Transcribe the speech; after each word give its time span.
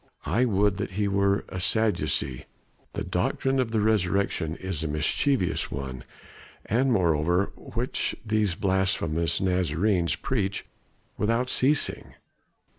I 0.25 0.45
would 0.45 0.77
that 0.77 0.93
he 0.97 1.07
were 1.07 1.45
a 1.49 1.59
Sadducee, 1.59 2.45
the 2.93 3.03
doctrine 3.03 3.59
of 3.59 3.69
the 3.69 3.81
resurrection 3.81 4.55
is 4.55 4.83
a 4.83 4.87
mischievous 4.87 5.69
one, 5.69 6.03
and 6.65 6.87
one 6.91 6.93
moreover 7.03 7.51
which 7.55 8.15
these 8.25 8.55
blasphemous 8.55 9.39
Nazarenes 9.39 10.15
preach 10.15 10.65
without 11.19 11.51
ceasing. 11.51 12.15